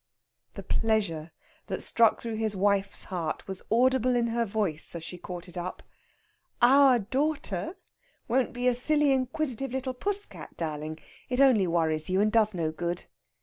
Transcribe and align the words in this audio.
The 0.55 0.63
pleasure 0.63 1.31
that 1.67 1.83
struck 1.83 2.19
through 2.19 2.37
his 2.37 2.55
wife's 2.55 3.03
heart 3.03 3.47
was 3.47 3.61
audible 3.69 4.15
in 4.15 4.25
her 4.29 4.45
voice 4.45 4.95
as 4.95 5.03
she 5.03 5.19
caught 5.19 5.47
it 5.47 5.59
up. 5.59 5.83
"Our 6.59 6.97
daughter 6.97 7.77
won't 8.27 8.51
be 8.51 8.67
a 8.67 8.73
silly 8.73 9.11
inquisitive 9.11 9.71
little 9.71 9.93
puss 9.93 10.25
cat, 10.25 10.57
darling. 10.57 10.97
It 11.29 11.39
only 11.39 11.67
worries 11.67 12.09
you, 12.09 12.19
and 12.19 12.31
does 12.31 12.55
no 12.55 12.71
good." 12.71 13.05